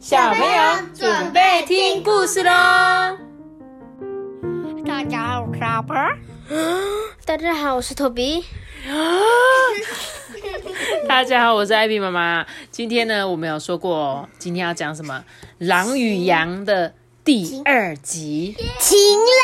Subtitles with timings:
[0.00, 2.50] 小朋友准备听故事喽！
[4.86, 5.94] 大家好，我是阿伯。
[7.26, 8.42] 大家好，我是托比。
[11.06, 12.46] 大家好，我是艾比妈妈。
[12.70, 15.22] 今天呢，我们有说过，今天要讲什么？
[15.58, 18.56] 狼与羊的第二集。
[18.78, 18.98] 晴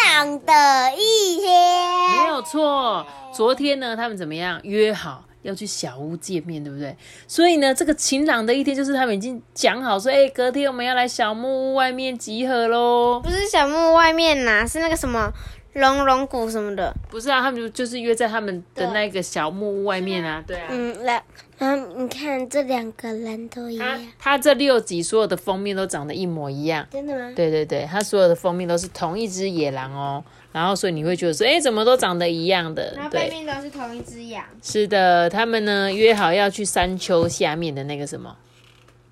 [0.07, 3.07] 朗的一天，没有错。
[3.31, 4.59] 昨天呢，他们怎么样？
[4.63, 6.95] 约好要去小屋见面，对不对？
[7.27, 13.21] 所以呢，这个晴朗的一天就是他们已经讲好说，哎，隔天我们要来小木屋外面集合喽。
[13.23, 15.33] 不是小木屋外面呐，是那个什么
[15.75, 16.93] 龙龙谷什么的。
[17.09, 20.43] 不是啊，他们就就是约在他们的那个小木屋外面啊。
[20.47, 20.67] 对啊。
[20.71, 21.23] 嗯，来，
[21.59, 26.87] 嗯，你看这两个人都一样，他这六集所有的封面都长得一模一样。
[26.91, 27.33] 真的吗？
[27.35, 32.95] 对对对，他所有的封面都是同一只野狼哦，然后所以你会觉得说，哎，怎么都长得一样的？
[33.11, 34.45] 对，面都是同一只羊。
[34.63, 38.37] 是的，他们呢约好要去山丘下面的那个什么，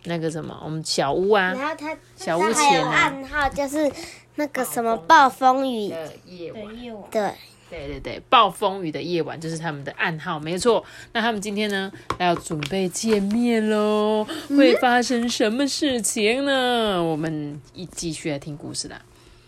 [0.04, 3.90] 那个什么，我们小屋啊然后他小屋他还有前啊暗号，就是
[4.34, 5.88] 那个什么暴风雨。
[5.88, 6.62] 的夜晚。
[7.10, 7.30] 对，
[7.70, 10.84] 对对对，暴风雨的夜晚就是他们的暗号，没错。
[11.12, 17.02] 那他们今天呢要准备见面喽，会发生什么事情呢？
[17.02, 19.02] 我们一继续来听故事啦。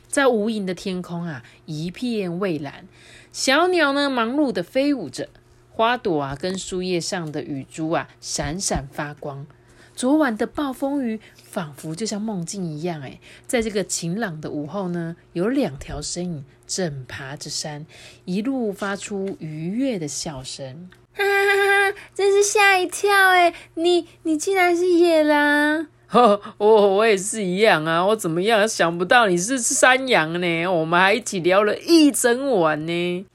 [0.09, 2.89] 在无垠的天空啊，一片蔚蓝，
[3.33, 5.29] 小鸟呢忙碌的飞舞着，
[5.71, 9.47] 花朵啊跟树叶上的雨珠啊闪闪发光。
[9.95, 17.87] 昨晚的暴风雨仿佛就像梦境一样，哎，在这个晴朗的午后呢，有两条身影正爬着山，
[18.25, 20.89] 一路发出愉悦的笑声。
[21.15, 21.99] 哈哈哈哈！
[22.15, 23.55] 真是吓一跳哎！
[23.75, 25.87] 你你竟然是野狼！
[26.09, 28.05] 呵， 我我也是一样啊！
[28.07, 28.69] 我怎么样？
[28.69, 30.67] 想不到你是山羊呢！
[30.67, 33.27] 我们还一起聊了一整晚呢。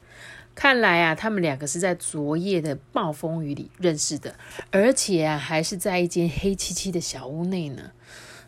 [0.53, 4.35] 看来啊，他们两个是在昨夜的暴风雨里认识的，
[4.69, 7.91] 而且啊，还是在一间黑漆漆的小屋内呢。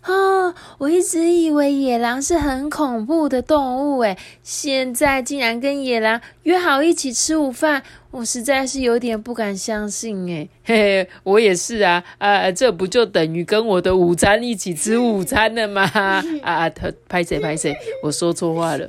[0.03, 0.53] 啊！
[0.77, 7.81] 我一直以为野狼是很恐怖的动物，诶，现在竟然跟野狼约好一起吃午饭，
[8.11, 15.83] 我实在是有点不敢相信，诶，嘿嘿，我也是啊，啊，这不就等于跟我的午餐一起吃午餐了吗？
[16.43, 18.85] 啊，他拍谁拍谁，我说错话了。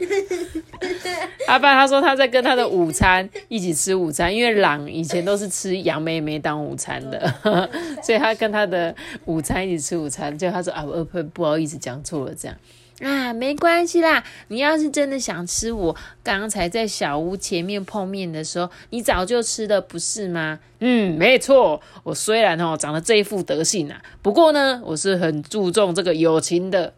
[1.47, 7.35] 阿爸他说他在跟他的午餐一起吃午餐，因为狼以前都是吃杨妹妹当午餐的，
[8.03, 8.95] 所以他跟他的
[9.27, 10.37] 午餐一起吃午餐。
[10.37, 12.57] 就他说啊，我不不好意思讲错了，这样
[13.01, 14.25] 啊，没关系啦。
[14.49, 20.59] 你要是真的想吃我刚才在小屋前面碰面的时候，你早就吃的，不是吗？
[20.81, 21.81] 嗯，没错。
[22.03, 26.93] 我虽然哦长得这一副德性啊，不过呢，我是很注重这个友情的。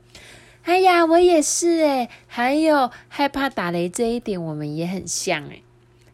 [0.66, 5.62] 哎呀，我也是哎，还有害怕打雷这一点，我们也很像哎。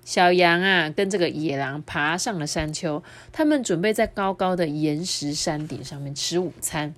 [0.05, 3.03] 小羊啊，跟这个野狼爬上了山丘，
[3.33, 6.95] 他们准备在高高的岩石山顶上面吃午餐。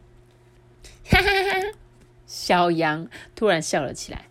[1.07, 1.79] 哈哈哈！
[2.27, 3.07] 小羊
[3.37, 4.23] 突然笑了起来。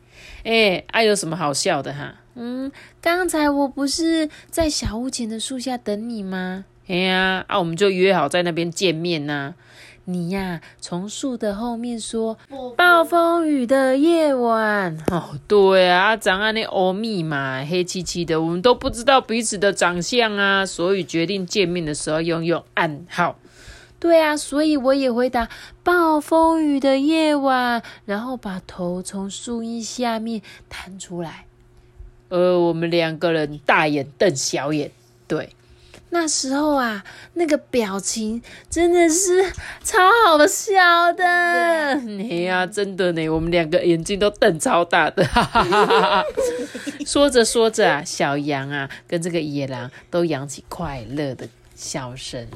[0.44, 2.16] 哎，啊，有什么好笑的哈？
[2.36, 2.70] 嗯，
[3.00, 6.66] 刚才我不是在小屋前的树下等你吗？
[6.88, 9.56] 哎呀，啊，我们就约好在那边见面呐、
[10.06, 12.38] 你呀，从树的后面说
[12.76, 23.40] 暴风雨的夜晚哦，对啊，长安那欧密码黑漆漆的，我们都不知道彼此的长相啊，所以决定见面的时候用用暗号。
[23.98, 25.48] 对啊，所以我也回答
[25.84, 31.46] 暴风雨的夜晚，然后把头从树荫下面探出来。
[32.28, 34.92] 呃，我们两个人大眼瞪小眼，
[35.30, 35.56] 对。
[36.14, 37.04] 那时候啊，
[37.34, 39.52] 那个表情真的是
[39.84, 41.26] 超好笑的。
[41.26, 46.24] 哎呀，真的呢，我们两个眼睛都瞪超大的，哈哈哈哈哈。
[47.04, 52.48] 说着说着啊，小羊啊跟这个野狼都扬起快乐的笑声。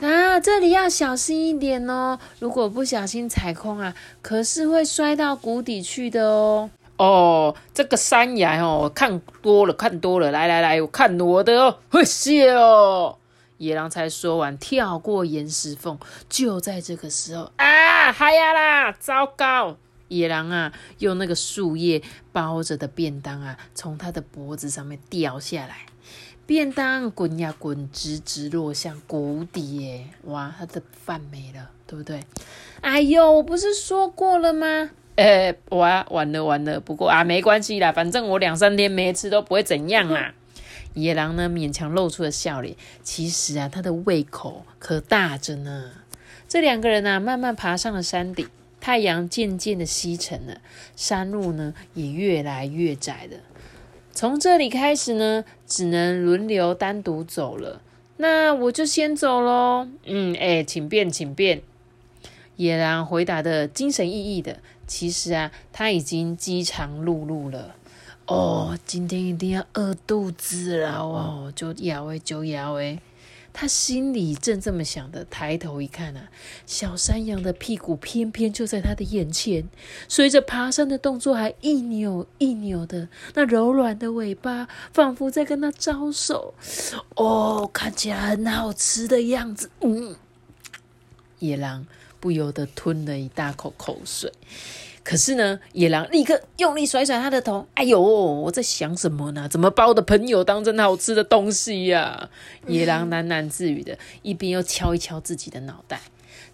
[0.00, 2.16] 啊，这里要小心一点哦！
[2.38, 3.92] 如果不小心踩空啊，
[4.22, 6.70] 可是会摔到谷底去的哦。
[6.96, 13.18] 哦，这个山崖哦，看多了，看多了，来来来，我看我的哦，会谢哦。
[13.58, 15.98] 野狼才说完，跳过岩石缝。
[16.28, 19.76] 就在这个时候啊，嗨呀啦，糟糕！
[20.08, 22.02] 野狼啊，用那个树叶
[22.32, 25.86] 包着的便当啊，从他的脖子上面掉下来。
[26.46, 30.06] 便当滚呀滚，直直落向谷底耶！
[30.26, 32.24] 哇，他的饭没了，对不对？
[32.82, 34.90] 哎呦，我不是说过了吗？
[35.16, 36.78] 哎，哇，完了完了！
[36.78, 40.34] 不过啊，没关系啦，反正我两三天没吃都不会怎样啦。
[40.94, 42.76] 野狼呢，勉强露出了笑脸。
[43.02, 45.90] 其实啊，他的胃口可大着呢。
[46.46, 48.46] 这两个人啊，慢慢爬上了山顶。
[48.78, 50.60] 太阳渐渐的西沉了，
[50.94, 53.38] 山路呢也越来越窄了。
[54.12, 57.80] 从这里开始呢，只能轮流单独走了。
[58.18, 59.88] 那我就先走喽。
[60.04, 61.62] 嗯，哎，请便，请便。
[62.56, 64.58] 野狼回答的精神奕奕的。
[64.86, 67.74] 其实啊，他已经饥肠辘辘了。
[68.26, 73.00] 哦，今天一定要饿肚子了哦，就咬诶，就咬诶。
[73.52, 76.28] 他心里正这么想的，抬头一看啊，
[76.66, 79.66] 小山羊的屁股偏偏就在他的眼前，
[80.08, 86.52] 随着爬山的动作还一扭一扭的，那柔软的尾巴仿佛在跟他招手。
[87.14, 89.70] 哦，看起来很好吃的样子。
[89.80, 90.16] 嗯，
[91.38, 91.86] 野狼
[92.26, 94.32] 不由得吞了一大口口水。
[95.04, 97.68] 可是呢，野狼立刻用力甩甩他的头。
[97.74, 99.48] 哎呦，我在想什么呢？
[99.48, 102.28] 怎么把我的朋友当成好吃的东西呀？
[102.66, 106.00] 野狼喃喃自语的，一边又敲一敲自己的脑袋。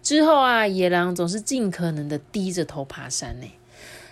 [0.02, 3.46] 之后啊，野狼总是尽可能的低着头爬山呢。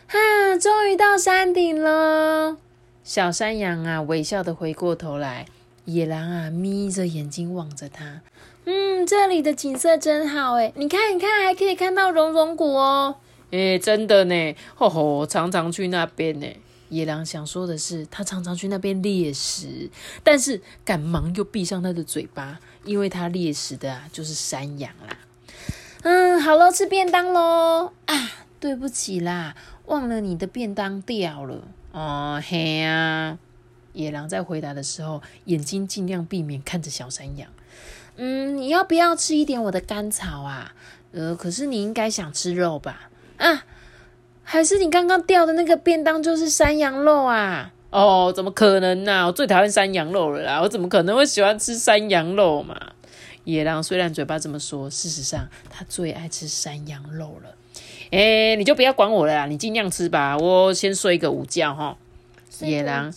[0.06, 0.16] 哈，
[0.58, 2.56] 终于到山顶了。
[3.04, 5.44] 小山羊啊，微笑的回过头来。
[5.92, 8.20] 野狼啊，眯着眼睛望着他。
[8.64, 10.72] 嗯，这里的景色真好哎！
[10.76, 13.16] 你看，你看，还可以看到熔融谷哦。
[13.50, 16.46] 诶，真的呢，吼吼，常常去那边呢。
[16.90, 19.90] 野狼想说的是，他常常去那边猎食，
[20.22, 25.16] 但是赶忙又闭上他的嘴巴，因为他猎食的啊就是山羊啦。
[26.02, 27.92] 嗯，好喽，吃便当喽。
[28.06, 29.54] 啊，对不起啦，
[29.86, 31.62] 忘了你的便当掉了。
[31.92, 33.38] 哦嘿呀，
[33.92, 37.48] 野狼在回答的时候，眼睛尽量避免看着小山羊。
[38.16, 40.74] 嗯，你要不要吃一点我的甘草啊？
[41.12, 43.10] 呃，可是你应该想吃肉吧？
[43.38, 43.64] 啊，
[44.42, 47.72] 还是你刚刚掉的那个便当就是山羊肉啊？
[47.90, 49.26] 哦，怎么可能呢？
[49.26, 50.60] 我最讨厌山羊肉了啦！
[50.60, 52.76] 我怎么可能会喜欢吃山羊肉嘛？
[53.44, 57.56] 野狼虽然嘴巴这么说，事实上他最爱吃山羊肉了。
[58.12, 60.36] 哎，你就不要管我了啦，你尽量吃吧。
[60.36, 61.96] 我先睡个午觉哈。
[62.66, 63.12] 野狼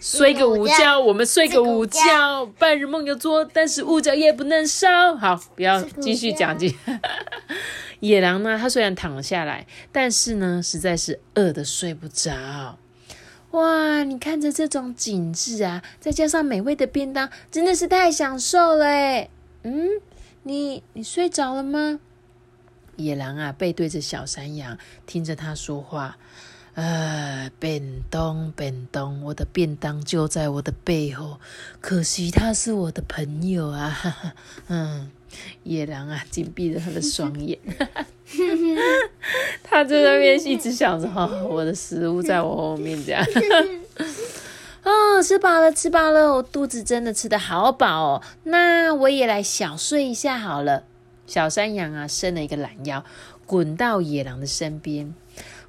[0.00, 5.14] 睡个午觉，我们睡个午觉，半日梦有做，但是午觉也不能少。
[5.16, 6.74] 好，不要继续讲解。
[8.00, 8.56] 野狼呢？
[8.58, 12.78] 他虽然躺了下来，但是呢，实在是饿的睡不着。
[13.52, 14.04] 哇！
[14.04, 19.30] 你看着这种景致啊，再加上美味的便当，真的是太享受了诶
[19.62, 19.88] 嗯，
[20.42, 22.00] 你你睡着了吗？
[22.96, 24.76] 野狼啊，背对着小山羊，
[25.06, 26.18] 听着他说话。
[26.74, 31.38] 呃，便当，便当，我的便当就在我的背后，
[31.80, 33.88] 可惜他是我的朋友啊。
[33.88, 34.34] 哈哈，
[34.68, 35.10] 嗯。
[35.62, 37.58] 野狼啊，紧闭着他的双眼，
[39.62, 43.22] 他就在那边一直想着：哈，我的食物在我后面，这样。
[44.82, 48.22] 哦，吃饱了，吃饱了，我肚子真的吃的好饱哦。
[48.44, 50.84] 那我也来小睡一下好了。
[51.26, 53.04] 小山羊啊，伸了一个懒腰，
[53.44, 55.14] 滚到野狼的身边。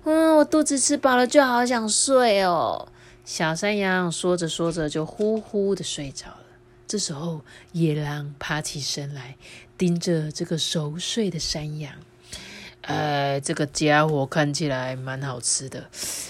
[0.05, 2.87] 嗯，我肚子吃饱了，就好想睡哦。
[3.25, 6.37] 小山羊说着说着，就呼呼的睡着了。
[6.87, 7.41] 这时候，
[7.73, 9.35] 野狼爬起身来，
[9.77, 11.93] 盯着这个熟睡的山羊。
[12.81, 15.87] 呃，这个家伙看起来蛮好吃的，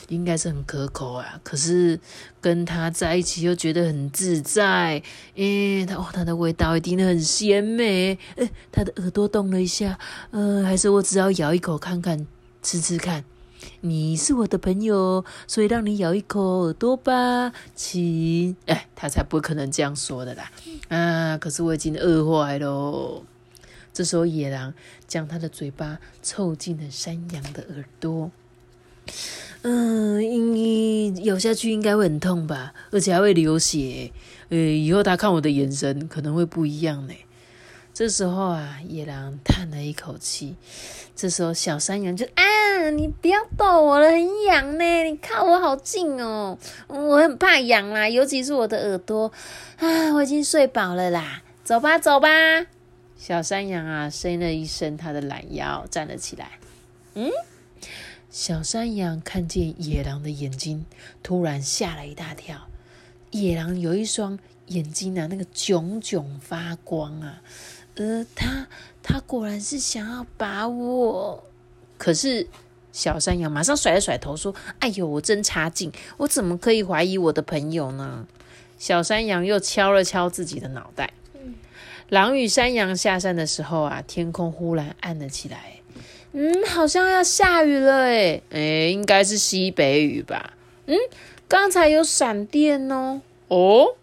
[0.09, 1.39] 应该是很可口啊。
[1.43, 1.97] 可是
[2.41, 5.01] 跟他在一起又觉得很自在。
[5.35, 8.17] 诶，他哦，他的味道一定很鲜美。
[8.35, 9.97] 诶，他的耳朵动了一下。
[10.31, 12.27] 呃，还是我只要咬一口看看，
[12.61, 13.23] 吃吃看。
[13.81, 18.55] 你是我的朋友，所以让你咬一口耳朵吧，亲。
[18.65, 20.51] 哎，他才不可能这样说的啦。
[20.89, 23.23] 啊，可是我已经饿坏喽。
[23.93, 24.73] 这时候，野狼
[25.07, 28.31] 将他的嘴巴凑近了山羊的耳朵。
[29.63, 30.21] 嗯，
[30.53, 34.11] 你咬下去应该会很痛吧，而且还会流血。
[34.49, 37.13] 呃，以后他看我的眼神可能会不一样呢。
[37.93, 40.55] 这时候啊，野狼叹了一口气。
[41.15, 45.03] 这时候，小山羊就啊，你不要逗我了，很痒呢。
[45.03, 49.29] 你靠我好近哦，我很怕痒啦，尤其是我的耳朵
[49.77, 50.13] 啊。
[50.13, 52.29] 我已经睡饱了啦，走吧，走吧。
[53.17, 56.51] 小山羊啊，伸了一伸它的懒腰，站了起来。
[57.15, 57.29] 嗯，
[58.29, 60.85] 小山羊看见野狼的眼睛，
[61.21, 62.67] 突然吓了一大跳。
[63.31, 67.41] 野狼有一双眼睛啊，那个炯炯发光啊。
[67.99, 68.65] 呃，他
[69.03, 71.43] 他果然是想要把我，
[71.97, 72.47] 可是
[72.93, 78.25] 小山羊马上甩了甩头说：“哎呦，我真差劲，我怎么可以怀疑我的朋友呢？”
[78.79, 81.11] 小山羊又敲了敲自己的脑袋。
[82.07, 85.81] 狼与山羊下山的时候啊，天空忽然暗了起来。
[86.31, 90.53] 嗯，好像要下雨了诶诶，应该是西北雨吧？
[90.85, 90.95] 嗯，
[91.49, 93.21] 刚才有闪电哦。
[93.49, 93.95] 哦。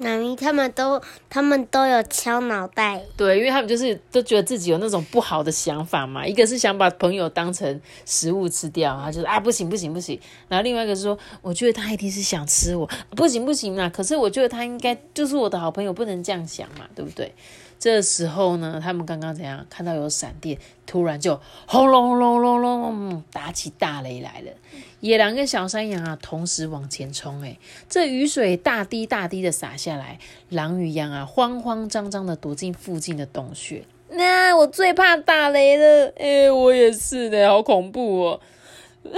[0.00, 17.34] 妈咪他们都他们都有敲脑袋，对，因为他们就是都觉得自己有那种不好的想法嘛，一个是想把朋友当成食物吃掉，他就是啊不行不行不行，然后另外一个是说，我觉得他一定是想吃我，不行不行啊，可是我觉得他应该就是我的好朋友，不能这样想嘛，对不对？
[17.78, 24.52] 这时候呢，他们刚刚怎样看到有闪电，突然就轰隆轰隆隆隆，打起大雷来了。
[25.00, 27.56] 野狼跟小山羊啊，同时往前冲，哎，
[27.88, 30.18] 这雨水大滴大滴的洒下来，
[30.50, 33.82] 狼与羊啊，慌慌张张的躲进附近的洞穴。
[34.10, 38.40] 那我最怕打雷了，哎，我也是的，好恐怖哦！
[39.04, 39.16] 啊！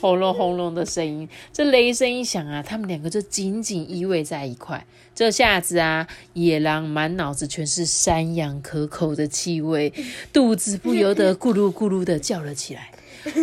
[0.00, 4.84] 轰隆轰隆的声音，这雷声一响啊，他们两个就紧紧依偎在一块。
[5.14, 9.92] 这下子啊，野狼满脑子全是山羊可口的气味，
[10.32, 12.90] 肚子不由得咕噜咕噜的叫了起来。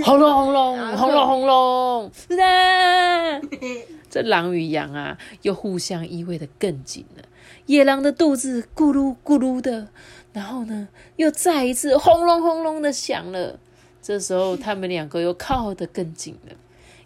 [0.03, 2.11] 轰 隆轰隆，轰隆 轰隆！
[2.39, 3.41] 啊！
[4.09, 7.23] 这狼与羊啊，又互相依偎的更紧了。
[7.67, 9.87] 野狼的肚子咕噜咕噜的，
[10.33, 13.59] 然后呢，又再一次轰隆轰隆的响了。
[14.01, 16.55] 这时候，他们两个又靠得更紧了。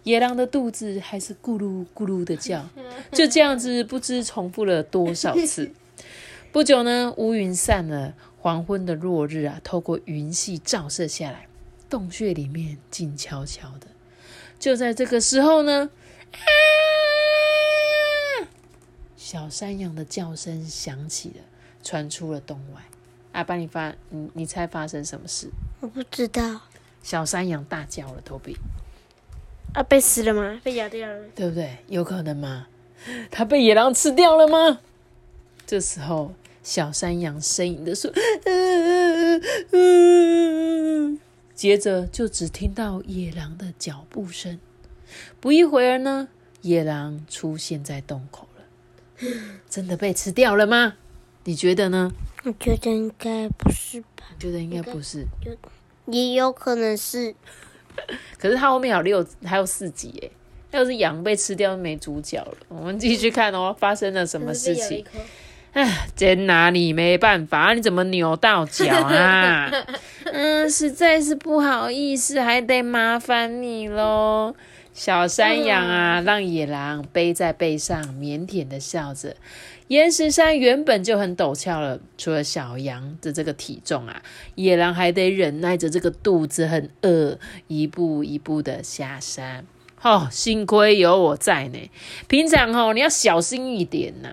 [0.03, 2.65] 野狼的肚子还是咕噜咕噜的叫，
[3.11, 5.71] 就这样子不知重复了多少次。
[6.51, 11.47] 不久呢，乌云散了，黄昏的落日啊，透过云隙照射下来，
[11.93, 13.85] 洞穴里面静悄悄的。
[14.57, 15.91] 就在这个时候呢，
[16.31, 16.39] 啊！
[19.15, 21.35] 小山羊的叫声响起了，
[21.83, 22.81] 传出了洞外。
[23.33, 25.51] 阿爸，你发，你你猜发生什么事？
[25.81, 26.61] 我不知道。
[27.03, 28.57] 小山羊大叫了，头比
[29.75, 30.59] 啊，被死了吗？
[30.63, 31.77] 被咬掉了，对不对？
[31.89, 32.69] 有可能吗？
[33.29, 34.79] 它被野狼吃掉了吗？
[35.67, 36.33] 这时候，
[36.63, 38.11] 小山羊呻吟的说
[41.55, 44.59] ：“接着就只听到野狼的脚步声。
[45.39, 46.27] 不一会儿呢，
[46.61, 49.29] 野狼出现在洞口了。
[49.69, 50.95] 真的被吃掉了吗？
[51.43, 52.11] 你觉得呢？
[52.43, 54.25] 我觉得应该不是吧？
[54.39, 55.25] 觉得应该不是。
[56.07, 57.33] 也有可能是，
[58.37, 60.31] 可是它后面有六，还有四集耶。
[60.71, 62.57] 要是羊被吃掉，没主角了。
[62.67, 65.05] 我们继续看哦，发生了什么事情？
[65.73, 69.71] 哎，真拿你没办法，你怎么扭到脚啊？
[70.25, 74.55] 嗯，实在是不好意思，还得麻烦你喽。
[74.93, 79.35] 小山羊啊，让野狼背在背上，腼腆的笑着。
[79.87, 84.21] 岩石山原本就很陡峭了，除了小羊的这个体重啊，
[84.53, 89.65] 野狼还得忍耐着这个肚子很饿，一步一步的下山。
[90.03, 91.89] 哦，幸亏有我在呢。
[92.27, 94.29] 平常哦，你要小心一点呐。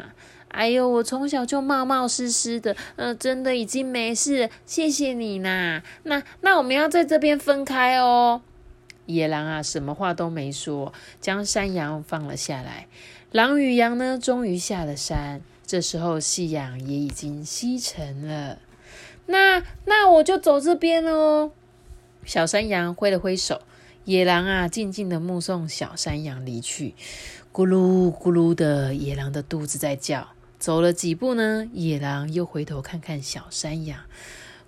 [0.51, 5.83] 哎呦，我从小就冒冒失失的，嗯，真的已经没事，谢谢你呐。
[6.03, 8.43] 那那我们要在这边分开哦。
[9.07, 12.87] 野狼啊，什么话都没说，将山羊放了下来。
[13.33, 15.41] 狼与羊呢，终于下了山。
[15.65, 18.59] 这时候，夕阳也已经西沉了。
[19.27, 21.53] 那那我就走这边喽。
[22.25, 23.63] 小山羊挥了挥手，
[24.05, 26.95] 野狼啊，静静的目送小山羊离去。
[27.53, 30.29] 咕噜咕噜的，野狼的肚子在叫。
[30.61, 33.99] 走了几步呢，野狼又回头看看小山羊。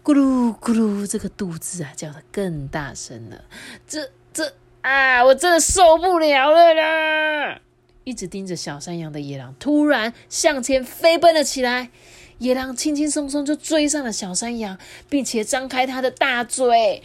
[0.03, 3.45] 咕噜咕噜，这个肚子啊，叫得更大声了。
[3.87, 7.61] 这这啊，我真的受不了了啦！
[8.05, 11.91] 一直盯着小山羊的野狼突然向前飞奔了起来，
[12.39, 17.03] 野狼轻轻松松就追上了小山羊，并且张开它的大嘴。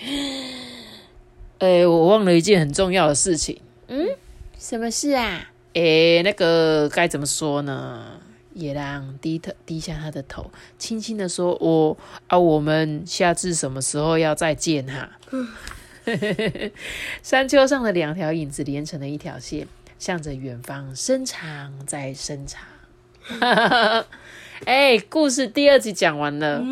[1.60, 3.62] 哎，我忘了一件很重要的事情。
[3.90, 4.08] 嗯，
[4.58, 5.52] 什么事啊？
[5.76, 8.22] 哎，那个该怎么说呢？
[8.58, 11.98] 野狼低头低下他的头，轻轻的说：“我
[12.28, 15.12] 啊，我们下次什么时候要再见哈？”
[17.24, 19.68] 山丘上的两条影子连成了一条线。
[20.00, 22.62] 向着远方伸长再伸长，
[24.66, 26.64] 哎，故事第二集讲完了，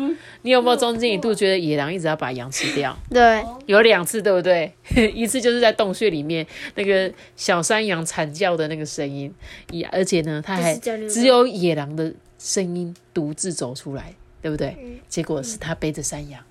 [0.42, 2.96] 你有没有中间一度觉得野狼一直要把羊吃掉？
[3.10, 4.72] 对，有两次，对不对？
[5.14, 9.32] 一次就是在洞穴里面那个小山羊惨叫的那个声音，
[9.70, 14.76] 也而且呢，它还只有野狼的声音独自走出来，对不对？
[15.08, 16.42] 结果是他背着山羊。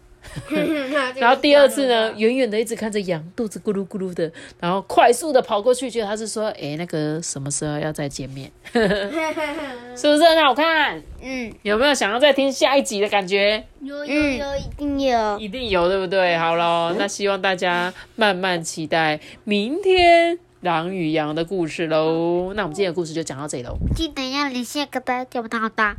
[1.19, 8.51] 然后第二次呢，远远的一直看着羊肚子咕噜咕噜的，然后快速的跑过去，觉得他是说：“哎，那个什么时候要再见面？
[8.73, 11.01] 是不是很好看？
[11.21, 13.63] 嗯，有没有想要再听下一集的感觉？
[13.81, 16.37] 有有有，一定有，一定有，对不对？
[16.37, 22.53] 好喽，那希望大家慢慢期待明天狼与羊的故事喽。
[22.55, 25.95] 那我们今天的故事就讲到这里喽，记得要连下个的，点不到的。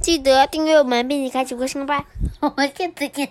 [0.00, 2.04] 记得订阅我们，并且开启微信吧。
[2.40, 3.28] 我们下次见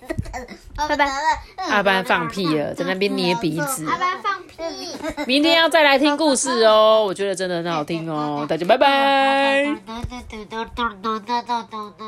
[0.75, 1.09] 拜拜。
[1.57, 3.85] 阿班放屁了，在那边捏鼻子。
[3.87, 4.51] 阿班放屁。
[5.27, 9.65] 明天要再来听故事哦，我觉得真的很好听哦，大家拜拜。